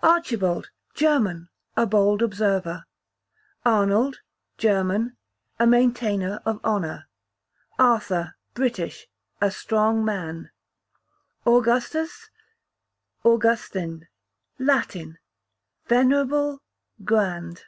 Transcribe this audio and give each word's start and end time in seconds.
Archibald, 0.00 0.70
German, 0.94 1.48
a 1.76 1.86
bold 1.86 2.22
observer. 2.22 2.84
Arnold, 3.66 4.20
German, 4.56 5.16
a 5.58 5.66
maintainer 5.66 6.40
of 6.44 6.64
honour. 6.64 7.08
Arthur, 7.80 8.36
British, 8.54 9.08
a 9.40 9.50
strong 9.50 10.04
man. 10.04 10.52
Augustus,) 11.44 12.30
Augustin,) 13.24 14.06
Latin 14.56 15.18
venerable, 15.88 16.62
grand. 17.04 17.64